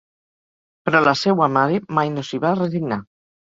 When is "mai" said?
2.01-2.13